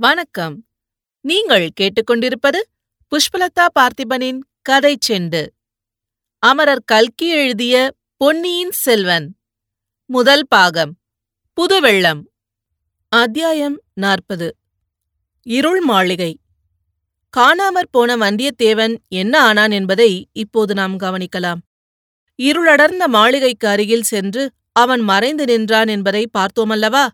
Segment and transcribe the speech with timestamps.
[0.00, 0.66] வணக்கம்.
[1.20, 2.60] நீங்கள் கேட்டுக்கொண்டிருப்பது
[3.08, 5.46] புஷ்பலதா பார்த்திபனின் கதை செண்டு.
[6.38, 9.36] அமரர் கல்கி எழுதிய பொன்னியின் செல்வன்.
[10.06, 10.98] முதல் பாகம்.
[11.52, 12.22] புதுவெள்ளம்.
[13.08, 14.56] அத்தியாயம் நாற்பது.
[15.42, 16.38] இருள் மாளிகை.
[17.36, 21.60] காணாமற் போன வந்தியத்தேவன் என்ன ஆனான் என்பதை இப்போது நாம் கவனிக்கலாம்.
[22.42, 27.08] இருளடர்ந்த மாளிகைக்கு அருகில் சென்று அவன் மறைந்து நின்றான் என்பதை பார்த்தோமல்லவா?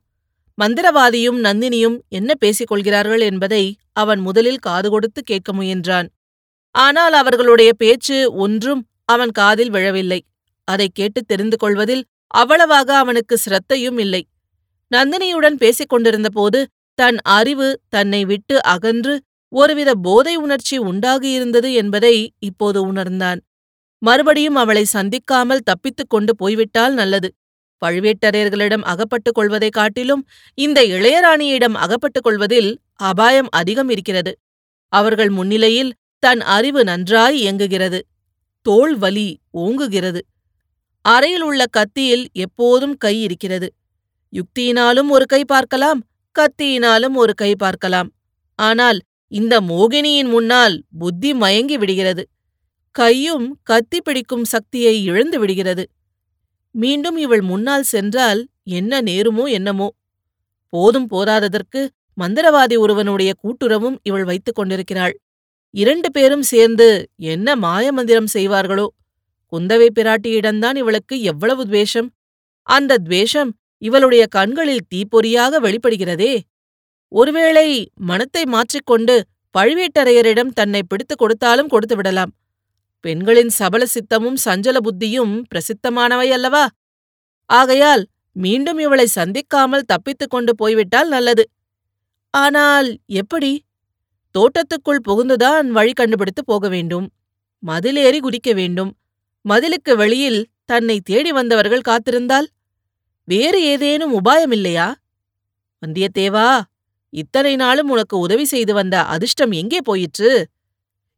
[0.58, 6.08] மந்திரவாதியும் நந்தினியும் என்ன பேசிக் கொள்கிறார்கள் என்பதை அவன் முதலில் காது கொடுத்து கேட்க முயன்றான்.
[6.70, 10.20] ஆனால் அவர்களுடைய பேச்சு ஒன்றும் அவன் காதில் விழவில்லை.
[10.64, 14.22] அதை கேட்டு தெரிந்து கொள்வதில் அவ்வளவாக அவனுக்கு சிரத்தையும் இல்லை.
[14.90, 19.14] நந்தினியுடன் பேசிக் கொண்டிருந்தபோது தன் அறிவு தன்னை விட்டு அகன்று
[19.52, 23.40] ஒருவித போதை உணர்ச்சி உண்டாகியிருந்தது என்பதை இப்போது உணர்ந்தான்.
[24.02, 27.28] மறுபடியும் அவளை சந்திக்காமல் தப்பித்துக் கொண்டு போய்விட்டால் நல்லது.
[27.84, 34.38] பழுவேட்டரையர்களிடம் அகப்பட்டுக் கொள்வதைக் காட்டிலும் இந்த இளையராணியிடம் அகப்பட்டுக் கொள்வதில் அபாயம் அதிகம் இருக்கிறது.
[34.88, 38.06] அவர்கள் முன்னிலையில் தன் அறிவு நன்றாய் இயங்குகிறது.
[38.62, 40.20] தோள் வலி ஓங்குகிறது.
[41.00, 43.74] அறையில் உள்ள கத்தியில் எப்போதும் கை இருக்கிறது.
[44.32, 46.02] யுக்தியினாலும் ஒரு கை பார்க்கலாம்
[46.38, 48.12] கத்தியினாலும் ஒரு கை பார்க்கலாம்.
[48.54, 52.28] ஆனால் இந்த மோகினியின் முன்னால் புத்தி மயங்கி விடுகிறது.
[52.90, 55.88] கையும் கத்தி பிடிக்கும் சக்தியை இழந்து விடுகிறது.
[56.76, 59.88] மீண்டும் இவள் முன்னால் சென்றால் என்ன நேருமோ என்னமோ.
[60.68, 61.88] போதும் போதாததற்கு
[62.20, 65.14] மந்திரவாதி ஒருவனுடைய கூட்டுறவும் இவள் வைத்துக் கொண்டிருக்கிறாள்.
[65.70, 68.86] இரண்டு பேரும் சேர்ந்து என்ன மாயமந்திரம் செய்வார்களோ?
[69.52, 72.08] குந்தவை பிராட்டியிடம்தான் இவளுக்கு எவ்வளவு துவேஷம்.
[72.62, 76.40] அந்த துவேஷம் இவளுடைய கண்களில் தீப்பொறியாக வெளிப்படுகிறதே.
[77.08, 79.16] ஒருவேளை மனத்தை மாற்றிக்கொண்டு
[79.58, 82.32] பழுவேட்டரையரிடம் தன்னை பிடித்துக் கொடுத்தாலும் கொடுத்துவிடலாம்.
[83.06, 86.64] பெண்களின் சபல சித்தமும் சஞ்சல புத்தியும் பிரசித்தமானவை அல்லவா?
[87.50, 88.02] ஆகையால்
[88.36, 91.44] மீண்டும் இவளை சந்திக்காமல் தப்பித்துக் கொண்டு போய்விட்டால் நல்லது.
[92.34, 93.52] ஆனால் எப்படி?
[94.34, 97.06] தோட்டத்துக்குள் புகுந்துதான் வழி கண்டுபிடித்து போக வேண்டும்.
[97.62, 98.90] மதிலேறி குதிக்க வேண்டும்.
[99.44, 102.48] மதிலுக்கு வெளியில் தன்னை தேடி வந்தவர்கள் காத்திருந்தால்?
[103.28, 104.88] வேறு ஏதேனும் உபாயமில்லையா
[105.82, 106.48] வந்தியத்தேவா
[107.12, 110.30] இத்தனை நாளும் உனக்கு உதவி செய்து வந்த அதிர்ஷ்டம் எங்கே போயிற்று?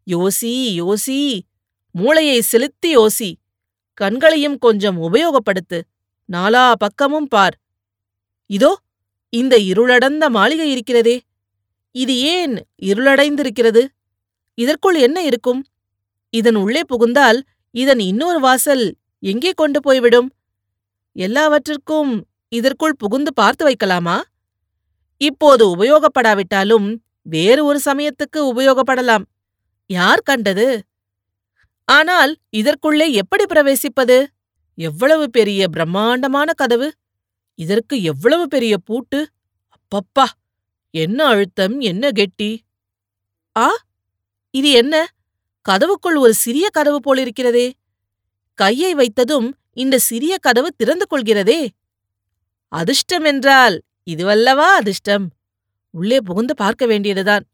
[0.07, 1.21] யோசி யோசி
[1.99, 3.31] மூளையை செலுத்தி யோசி
[3.99, 5.79] கண்களையும் கொஞ்சம் உபயோகப்படுத்து.
[6.29, 7.57] நாலா பக்கமும் பார்.
[8.51, 8.73] இதோ
[9.33, 11.17] இந்த இருளடந்த மாளிகை இருக்கிறதே.
[11.95, 13.83] இது ஏன் இருளடைந்திருக்கிறது?
[14.59, 15.61] இதற்குள் என்ன இருக்கும்?
[16.35, 17.39] இதன் உள்ளே புகுந்தால்
[17.75, 18.85] இதன் இன்னொரு வாசல்
[19.23, 20.29] எங்கே கொண்டு போய்விடும்?
[21.17, 22.13] எல்லாவற்றிற்கும்
[22.53, 24.17] இதற்குள் புகுந்து பார்த்து வைக்கலாமா?
[25.21, 26.89] இப்போது உபயோகப்படாவிட்டாலும்
[27.27, 29.25] வேறு ஒரு சமயத்துக்கு உபயோகப்படலாம்.
[29.91, 30.69] யார் கண்டது?
[31.89, 34.27] ஆனால் இதற்குள்ளே எப்படி பிரவேசிப்பது?
[34.75, 36.89] எவ்வளவு பெரிய பிரம்மாண்டமான கதவு?
[37.55, 39.21] இதற்கு எவ்வளவு பெரிய பூட்டு?
[39.77, 40.27] அப்பப்பா
[40.91, 42.51] என்ன அழுத்தம் என்ன கெட்டி?
[43.57, 43.69] ஆ
[44.55, 44.95] இது என்ன?
[45.69, 47.73] கதவுக்குள் ஒரு சிறிய கதவு போலிருக்கிறதே.
[48.55, 51.69] கையை வைத்ததும் இந்த சிறிய கதவு திறந்து கொள்கிறதே.
[52.73, 53.77] அதிர்ஷ்டம் என்றால்
[54.11, 55.27] இதுவல்லவா அதிர்ஷ்டம்?
[55.91, 57.45] உள்ளே புகுந்து பார்க்க வேண்டியதுதான்.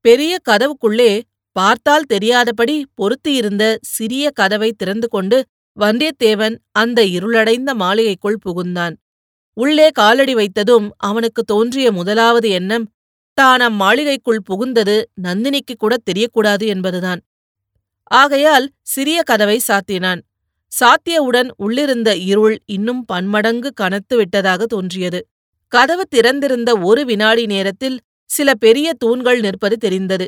[0.00, 1.10] பெரிய கதவுக்குள்ளே
[1.56, 5.38] பார்த்தால் தெரியாதபடி பொருத்தியிருந்த சிறிய கதவை திறந்து கொண்டு
[5.76, 8.94] வந்தியத்தேவன் அந்த இருளடைந்த மாளிகைக்குள் புகுந்தான்.
[9.56, 12.86] உள்ளே காலடி வைத்ததும் அவனுக்கு தோன்றிய முதலாவது எண்ணம்
[13.38, 17.20] தான் அம்மாளிகைக்குள் புகுந்தது நந்தினிக்கு கூட தெரியக்கூடாது என்பதுதான்.
[18.10, 20.20] ஆகையால் சிறிய கதவை சாத்தினான்.
[20.72, 25.20] சாத்தியவுடன் உள்ளிருந்த இருள் இன்னும் பன்மடங்கு கனத்து விட்டதாக தோன்றியது.
[25.72, 27.98] கதவு திறந்திருந்த ஒரு வினாடி நேரத்தில்
[28.30, 30.26] சில பெரிய தூண்கள் நிற்பது தெரிந்தது.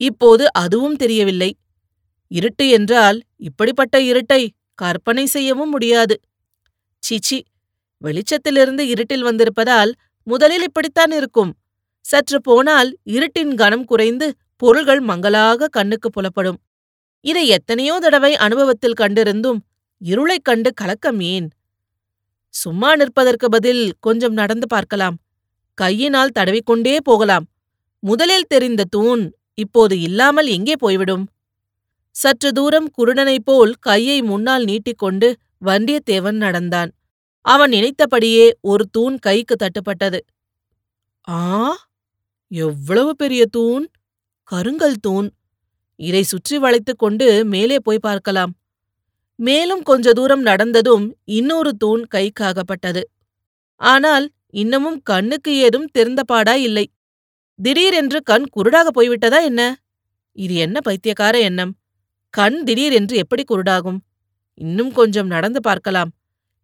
[0.00, 1.50] இப்போது அதுவும் தெரியவில்லை.
[2.30, 6.20] இருட்டு என்றால் இப்படிப்பட்ட இருட்டை கற்பனை செய்யவும் முடியாது.
[7.02, 7.38] சிச்சி
[8.02, 11.50] வெளிச்சத்திலிருந்து இருட்டில் வந்திருப்பதால் முதலில் இப்படித்தான் இருக்கும்.
[12.04, 16.58] சற்று போனால் இருட்டின் கனம் குறைந்து பொருள்கள் மங்களாக கண்ணுக்கு புலப்படும்.
[17.20, 19.58] இதை எத்தனையோ தடவை அனுபவத்தில் கண்டிருந்தும்
[20.02, 21.48] இருளைக் கண்டு கலக்கம் ஏன்?
[22.54, 25.16] சும்மா நிற்பதற்கு பதில் கொஞ்சம் நடந்து பார்க்கலாம்.
[25.74, 27.46] கையினால் தடவிக்கொண்டே போகலாம்.
[28.02, 29.24] முதலில் தெரிந்த தூண்
[29.60, 31.24] இப்போது இல்லாமல் எங்கே போய்விடும்?
[32.16, 35.28] சற்று தூரம் குருடனைப் போல் கையை முன்னால் நீட்டிக்கொண்டு
[35.64, 36.90] வந்தியத்தேவன் நடந்தான்.
[37.44, 40.20] அவன் நினைத்தபடியே ஒரு தூண் கைக்கு தட்டுப்பட்டது.
[41.28, 41.40] ஆ?
[42.50, 43.84] எவ்வளவு பெரிய தூண்?
[44.50, 45.28] கருங்கல் தூண்.
[46.00, 48.52] இதை சுற்றி வளைத்துக் கொண்டு மேலே போய் பார்க்கலாம்.
[49.38, 53.02] மேலும் கொஞ்ச தூரம் நடந்ததும் இன்னொரு தூண் கைக்காகப்பட்டது
[53.80, 56.86] ஆனால் இன்னமும் கண்ணுக்கு ஏதும் தெரிந்தபாடா இல்லை.
[57.62, 59.62] திடீரென்று கண் குருடாக போய்விட்டதா என்ன?
[60.32, 61.72] இது என்ன பைத்தியக்கார எண்ணம்?
[62.30, 63.98] கண் திடீரென்று எப்படி குருடாகும்?
[64.54, 66.10] இன்னும் கொஞ்சம் நடந்து பார்க்கலாம்.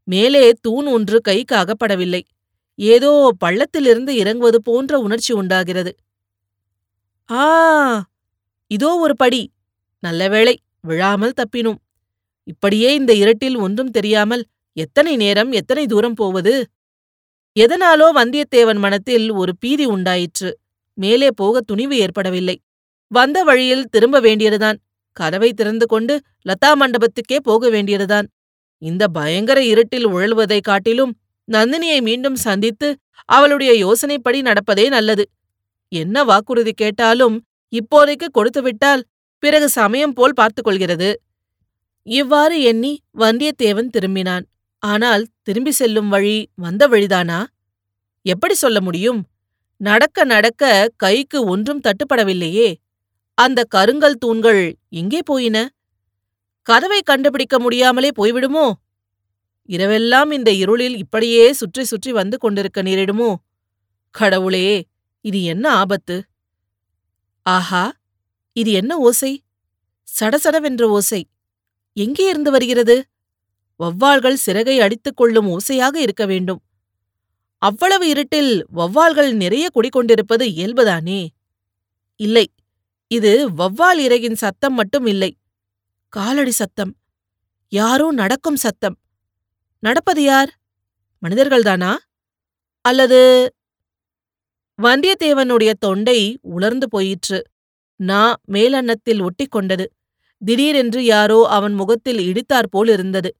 [0.05, 2.23] மேலே தூண் ஒன்று கைக்கு அகப்படவில்லை.
[2.75, 5.93] ஏதோ பள்ளத்திலிருந்து இறங்குவது போன்ற உணர்ச்சி உண்டாகிறது.
[7.31, 7.45] ஆ
[8.67, 9.51] இதோ ஒரு படி.
[10.03, 11.81] நல்ல வேளை விழாமல் தப்பினோம்.
[12.45, 16.55] இப்படியே இந்த இருட்டில் ஒன்றும் தெரியாமல் எத்தனை நேரம் எத்தனை தூரம் போவது?
[17.57, 20.51] எதனாலோ வந்தியத்தேவன் மனத்தில் ஒரு பீதி உண்டாயிற்று.
[20.97, 22.61] மேலே போக துணிவு ஏற்படவில்லை.
[23.09, 24.79] வந்த வழியில் திரும்ப வேண்டியதுதான்.
[25.13, 28.29] கதவை திறந்து கொண்டு லதா மண்டபத்துக்கே போக வேண்டியதுதான்.
[28.79, 31.17] இந்த பயங்கர இருட்டில் உழல்வதைக் காட்டிலும்
[31.53, 35.31] நந்தினியை மீண்டும் சந்தித்து அவளுடைய யோசனைப்படி நடப்பதே நல்லது.
[35.89, 39.05] என்ன வாக்குறுதி கேட்டாலும் இப்போதைக்கு கொடுத்துவிட்டால்
[39.39, 41.15] பிறகு சமயம் போல் பார்த்துக்கொள்கிறது
[42.03, 44.43] இவ்வாறு எண்ணி வந்தியத்தேவன் திரும்பினான்.
[44.79, 47.45] ஆனால் திரும்பி செல்லும் வழி வந்த வழிதானா?
[48.23, 49.27] எப்படி சொல்ல முடியும்?
[49.81, 52.75] நடக்க நடக்க கைக்கு ஒன்றும் தட்டுப்படவில்லையே.
[53.35, 55.57] அந்த கருங்கல் தூண்கள் எங்கே போயின?
[56.63, 58.73] கதவை கண்டுபிடிக்க முடியாமலே போய்விடுமோ?
[59.69, 63.35] இரவெல்லாம் இந்த இருளில் இப்படியே சுற்றி சுற்றி வந்து கொண்டிருக்க நேரிடுமோ?
[64.11, 64.85] கடவுளே
[65.21, 66.17] இது என்ன ஆபத்து?
[67.47, 67.85] ஆஹா
[68.53, 69.45] இது என்ன ஓசை?
[70.09, 71.23] சடசடவென்ற ஓசை.
[71.97, 72.97] எங்கே இருந்து வருகிறது?
[73.81, 76.61] வௌவால்கள் சிறகை அடித்துக் கொள்ளும் ஓசையாக இருக்க வேண்டும்.
[77.67, 81.21] அவ்வளவு இருட்டில் வௌவால்கள் நிறைய குடிக்கொண்டிருப்பது இயல்புதானே?
[82.17, 82.47] இல்லை
[83.11, 85.31] இது வௌவால் இறையின் சத்தம் மட்டும் இல்லை.
[86.09, 86.93] காலடி சத்தம்
[87.73, 88.97] யாரோ நடக்கும் சத்தம்.
[89.83, 90.51] நடப்பது யார்?
[91.23, 91.93] மனிதர்கள்தானா?
[92.81, 93.21] அல்லது
[94.83, 97.39] வந்தியத்தேவனுடைய தொண்டை உலர்ந்து போயிற்று.
[98.01, 99.87] நா மேலன்னத்தில் ஒட்டிக்கொண்டது.
[100.43, 103.31] திடீரென்று யாரோ அவன் முகத்தில் இடித்தாற்போல் இருந்தது.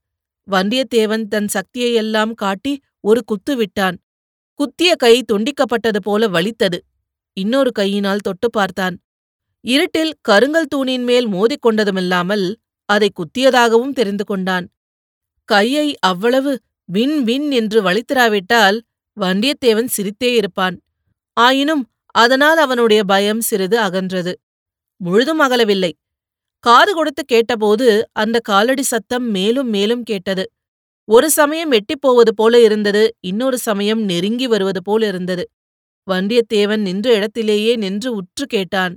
[0.51, 3.97] வந்தியத்தேவன் தன் சக்தியையெல்லாம் காட்டி ஒரு குத்து விட்டான்.
[4.59, 6.77] குத்திய கை துண்டிக்கப்பட்டது போல வலித்தது.
[7.37, 8.95] இன்னொரு கையினால் தொட்டு பார்த்தான்.
[9.65, 12.45] இருட்டில் கருங்கல் தூணின் மேல் மோதிக்கொண்டதுமில்லாமல்
[12.89, 14.65] அதை குத்தியதாகவும் தெரிந்து கொண்டான்.
[15.49, 16.51] கையை அவ்வளவு
[16.89, 18.77] வின் வின் என்று வலித்திராவிட்டால்
[19.17, 20.75] வந்தியத்தேவன் சிரித்தே இருப்பான்.
[21.37, 21.83] ஆயினும்
[22.15, 24.33] அதனால் அவனுடைய பயம் சிறிது அகன்றது.
[25.01, 25.91] முழுதும் அகலவில்லை.
[26.63, 30.43] காது கொடுத்து கேட்டபோது அந்த காலடி சத்தம் மேலும் மேலும் கேட்டது.
[31.07, 35.43] ஒரு சமயம் எட்டிப்போவது போல இருந்தது இன்னொரு சமயம் நெருங்கி வருவது போல இருந்தது.
[36.07, 38.93] வந்தியத்தேவன் நின்ற இடத்திலேயே நின்று உற்று கேட்டான்.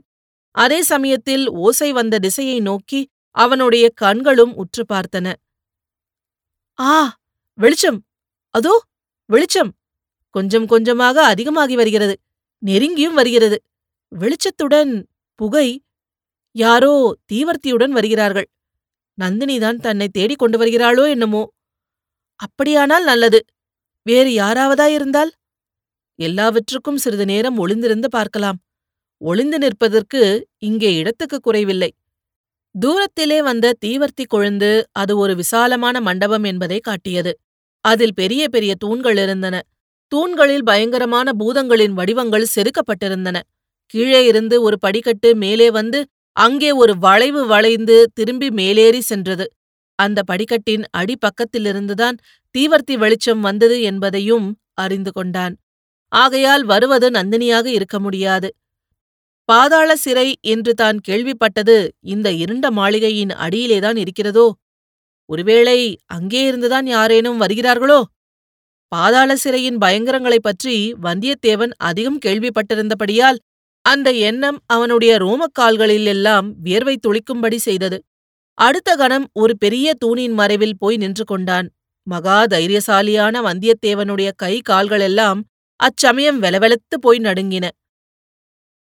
[0.54, 3.00] அதே சமயத்தில் ஓசை வந்த திசையை நோக்கி
[3.34, 5.26] அவனுடைய கண்களும் உற்று பார்த்தன.
[6.78, 6.92] ஆ
[7.58, 7.98] வெளிச்சம்!
[8.54, 8.74] அதோ
[9.30, 9.70] வெளிச்சம்!
[10.34, 12.14] கொஞ்சம் கொஞ்சமாக அதிகமாகி வருகிறது.
[12.62, 13.58] நெருங்கியும் வருகிறது.
[14.12, 14.92] வெளிச்சத்துடன்
[15.38, 15.68] புகை
[16.54, 16.94] யாரோ
[17.32, 18.48] தீவர்த்தியுடன் வருகிறார்கள்.
[19.18, 21.42] நந்தினிதான் தன்னை தேடிக் கொண்டு வருகிறாளோ என்னமோ!
[22.40, 23.40] அப்படியானால் நல்லது.
[24.06, 25.32] வேறு யாராவதாயிருந்தால்
[26.18, 28.58] எல்லாவற்றுக்கும் சிறிது நேரம் ஒளிந்திருந்து பார்க்கலாம்.
[29.20, 30.20] ஒளிந்து நிற்பதற்கு
[30.58, 31.90] இங்கே இடத்துக்கு குறைவில்லை.
[32.74, 37.32] தூரத்திலே வந்த தீவர்த்தி கொழுந்து அது ஒரு விசாலமான மண்டபம் என்பதை காட்டியது.
[37.84, 39.56] அதில் பெரிய பெரிய தூண்கள் இருந்தன.
[40.12, 43.38] தூண்களில் பயங்கரமான பூதங்களின் வடிவங்கள் செதுக்கப்பட்டிருந்தன.
[43.86, 46.00] கீழே இருந்து ஒரு படிக்கட்டு மேலே வந்து
[46.36, 49.46] அங்கே ஒரு வளைவு வளைந்து திரும்பி மேலேறி சென்றது.
[50.00, 52.16] அந்த படிக்கட்டின் அடிப்பக்கத்திலிருந்துதான்
[52.54, 55.54] தீவர்த்தி வெளிச்சம் வந்தது என்பதையும் அறிந்து கொண்டான்.
[56.12, 58.48] ஆகையால் வருவது நந்தினியாக இருக்க முடியாது.
[59.44, 64.46] பாதாள சிறை என்று தான் கேள்விப்பட்டது இந்த இருண்ட மாளிகையின் அடியிலேதான் இருக்கிறதோ?
[65.30, 68.00] ஒருவேளை அங்கே இருந்துதான் யாரேனும் வருகிறார்களோ?
[68.92, 73.38] பாதாள சிறையின் பயங்கரங்களைப் பற்றி வந்தியத்தேவன் அதிகம் கேள்விப்பட்டிருந்தபடியால்
[73.84, 77.98] அந்த எண்ணம் அவனுடைய ரோமக்கால்களில் எல்லாம் வியர்வை துளிக்கும்படி செய்தது.
[78.58, 81.70] அடுத்த கணம் ஒரு பெரிய தூணின் மறைவில் போய் நின்று கொண்டான்.
[82.02, 85.40] மகா தைரியசாலியான வந்தியத்தேவனுடைய கை கால்களெல்லாம்
[85.76, 87.68] அச்சமயம் வெலவெலத்து போய் நடுங்கின.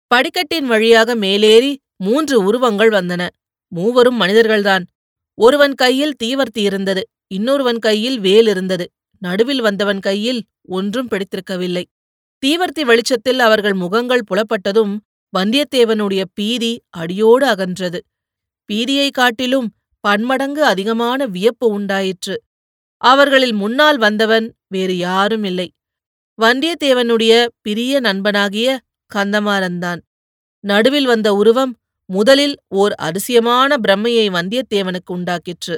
[0.08, 3.30] படிக்கட்டின் வழியாக மேலேறி மூன்று உருவங்கள் வந்தன.
[3.68, 4.86] மூவரும் மனிதர்கள்தான்.
[5.34, 7.08] ஒருவன் கையில் தீவர்த்தி இருந்தது.
[7.28, 8.86] இன்னொருவன் கையில் வேல் இருந்தது.
[9.22, 11.84] நடுவில் வந்தவன் கையில் ஒன்றும் பிடித்திருக்கவில்லை.
[12.46, 14.98] தீவர்த்தி வெளிச்சத்தில் அவர்கள் முகங்கள் புலப்பட்டதும்
[15.34, 18.00] வந்தியத்தேவனுடைய பீதி அடியோடு அகன்றது.
[18.74, 22.44] பீதியைக் காட்டிலும் பன்மடங்கு அதிகமான வியப்பு உண்டாயிற்று.
[22.98, 25.74] அவர்களில் முன்னால் வந்தவன் வேறு யாரும் இல்லை.
[26.42, 28.78] வந்தியத்தேவனுடைய பிரிய நண்பனாகிய
[29.16, 30.02] கந்தமாறன்தான்.
[30.60, 35.78] நடுவில் வந்த உருவம் முதலில் ஓர் அதிசயமான பிரம்மையை வந்தியத்தேவனுக்கு உண்டாக்கிற்று.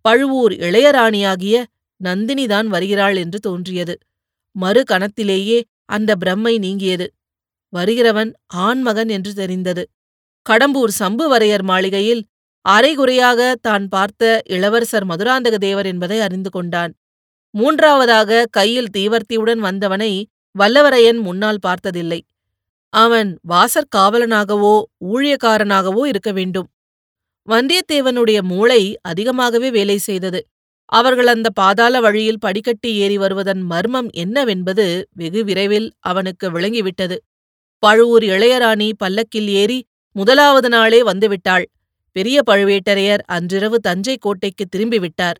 [0.00, 1.64] பழுவூர் இளையராணியாகிய
[2.04, 3.98] நந்தினிதான் வருகிறாள் என்று தோன்றியது.
[4.52, 7.14] மறு கணத்திலேயே அந்த பிரம்மை நீங்கியது.
[7.76, 9.88] வருகிறவன் ஆண்மகன் என்று தெரிந்தது.
[10.46, 12.22] கடம்பூர் சம்புவரையர் மாளிகையில்
[12.64, 16.92] அரைகுறையாக தான் பார்த்த இளவரசர் மதுராந்தக தேவர் என்பதை அறிந்து கொண்டான்.
[17.54, 20.12] மூன்றாவதாக கையில் தீவர்த்தியுடன் வந்தவனை
[20.54, 22.20] வல்லவரையன் முன்னால் பார்த்ததில்லை.
[22.92, 24.74] அவன் வாசற்காவலனாகவோ
[25.12, 26.68] ஊழியக்காரனாகவோ இருக்க வேண்டும்.
[27.48, 30.40] வந்தியத்தேவனுடைய மூளை அதிகமாகவே வேலை செய்தது.
[30.92, 37.16] அவர்கள் அந்த பாதாள வழியில் படிக்கட்டி ஏறி வருவதன் மர்மம் என்னவென்பது வெகு விரைவில் அவனுக்கு விளங்கிவிட்டது.
[37.82, 39.78] பழுவூர் இளையராணி பல்லக்கில் ஏறி
[40.16, 41.64] முதலாவது நாளே வந்துவிட்டாள்.
[42.16, 45.38] பெரிய பழுவேட்டரையர் அன்றிரவு தஞ்சை கோட்டைக்கு திரும்பிவிட்டார்.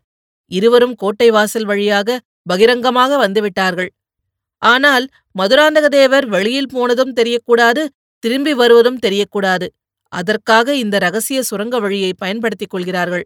[0.51, 2.17] இருவரும் கோட்டை வாசல் வழியாக
[2.49, 3.91] பகிரங்கமாக வந்துவிட்டார்கள்.
[4.61, 5.05] ஆனால்
[5.39, 7.81] மதுராந்தகதேவர் வெளியில் போனதும் தெரியக்கூடாது
[8.23, 9.67] திரும்பி வருவதும் தெரியக்கூடாது.
[10.13, 13.25] அதற்காக இந்த ரகசிய சுரங்க வழியை பயன்படுத்திக் கொள்கிறார்கள்.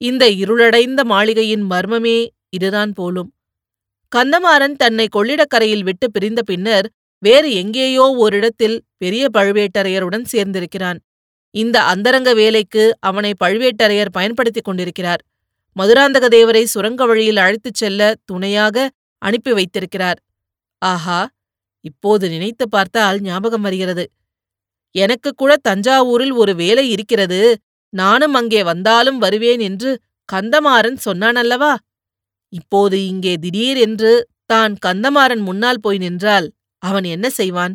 [0.00, 2.18] இந்த இருளடைந்த மாளிகையின் மர்மமே
[2.48, 3.30] இதுதான் போலும்.
[4.12, 6.86] கந்தமாறன் தன்னை கொள்ளிடக்கரையில் விட்டு பிரிந்த பின்னர்
[7.22, 10.98] வேறு எங்கேயோ ஓரிடத்தில் பெரிய பழுவேட்டரையருடன் சேர்ந்திருக்கிறான்.
[11.54, 15.22] இந்த அந்தரங்க வேலைக்கு அவனை பழுவேட்டரையர் பயன்படுத்திக் கொண்டிருக்கிறார்.
[15.76, 18.76] மதுராந்தக தேவரை சுரங்க வழியில் அழைத்துச் செல்ல துணையாக
[19.22, 20.18] அனுப்பி வைத்திருக்கிறார்.
[20.82, 21.20] ஆஹா
[21.84, 24.04] இப்போது நினைத்து பார்த்தால் ஞாபகம் வருகிறது.
[24.94, 27.40] எனக்கு கூட தஞ்சாவூரில் ஒரு வேலை இருக்கிறது.
[27.92, 29.90] நானும் அங்கே வந்தாலும் வருவேன் என்று
[30.28, 31.72] கந்தமாறன் சொன்னானல்லவா?
[32.52, 34.12] இப்போது இங்கே திடீர் என்று
[34.46, 36.46] தான் கந்தமாறன் முன்னால் போய் நின்றால்
[36.82, 37.74] அவன் என்ன செய்வான்?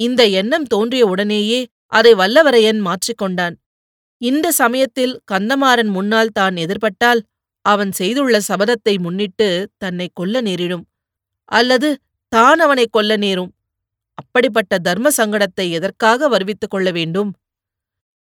[0.00, 1.60] இந்த எண்ணம் தோன்றிய உடனேயே
[1.92, 3.54] அதை வல்லவரையன் மாற்றிக்கொண்டான்
[4.20, 7.20] இந்த சமயத்தில் கந்தமாறன் முன்னால் தான் எதிர்பட்டால்
[7.64, 9.48] அவன் செய்துள்ள சபதத்தை முன்னிட்டு
[9.78, 10.84] தன்னை கொல்ல நேரிடும்.
[11.48, 11.88] அல்லது
[12.32, 13.50] தான் அவனை கொல்ல நேரும்.
[14.18, 17.30] அப்படிப்பட்ட தர்ம சங்கடத்தை எதற்காக வருவித்துக் கொள்ள வேண்டும்?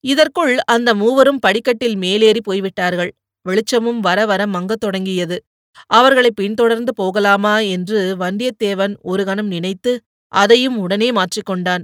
[0.03, 3.11] இதற்குள் அந்த மூவரும் படிக்கட்டில் மேலேறி போய்விட்டார்கள்.
[3.45, 5.37] வெளிச்சமும் வர வர மங்கத் தொடங்கியது.
[5.85, 11.83] அவர்களை பின்தொடர்ந்து போகலாமா என்று வந்தியத்தேவன் ஒரு கணம் நினைத்து அதையும் உடனே மாற்றிக்கொண்டான்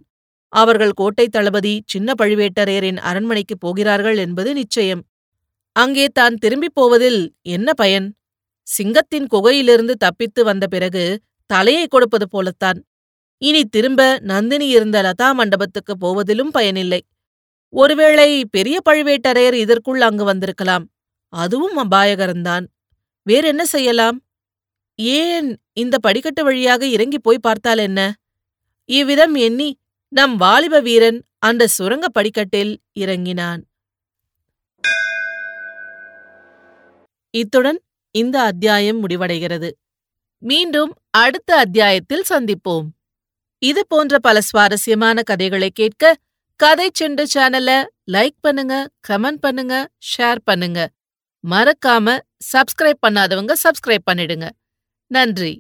[0.50, 5.06] அவர்கள் கோட்டை தளபதி சின்ன பழுவேட்டரையரின் அரண்மனைக்குப் போகிறார்கள் என்பது நிச்சயம்.
[5.72, 8.16] அங்கே தான் திரும்பிப் போவதில் என்ன பயன்?
[8.64, 12.86] சிங்கத்தின் குகையிலிருந்து தப்பித்து வந்த பிறகு தலையை கொடுப்பது போலத்தான்.
[13.38, 17.02] இனி திரும்ப நந்தினி இருந்த லதா மண்டபத்துக்கு போவதிலும் பயனில்லை.
[17.70, 20.90] ஒருவேளை பெரிய பழுவேட்டரையர் இதற்குள் அங்கு வந்திருக்கலாம்.
[21.30, 22.66] அதுவும் அபாயகரந்தான்
[23.28, 24.18] வேறென்ன செய்யலாம்?
[24.96, 28.00] ஏன் இந்த படிக்கட்டு வழியாக இறங்கி போய் பார்த்தால் என்ன?
[28.86, 29.70] இவ்விதம் எண்ணி
[30.08, 33.62] நம் வாலிப வீரன் அந்த சுரங்க படிக்கட்டில் இறங்கினான்.
[37.34, 37.80] இத்துடன்
[38.16, 39.70] இந்த அத்தியாயம் முடிவடைகிறது.
[40.40, 42.88] மீண்டும் அடுத்த அத்தியாயத்தில் சந்திப்போம்.
[43.62, 46.14] இது போன்ற பல சுவாரஸ்யமான கதைகளை கேட்க
[46.56, 47.78] கதை செண்டு சேனலை
[48.12, 48.76] லைக் பண்ணுங்க
[49.08, 49.76] கமெண்ட் பண்ணுங்க
[50.12, 50.80] ஷேர் பண்ணுங்க.
[51.44, 52.18] மறக்காம
[52.54, 54.48] சப்ஸ்கிரைப் பண்ணாதவங்க சப்ஸ்கிரைப் பண்ணிடுங்க.
[55.12, 55.54] நன்றி.